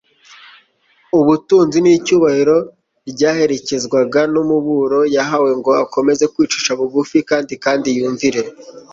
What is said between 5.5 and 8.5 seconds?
ngo akomeze kwicisha bugufi kandi kandi yumvire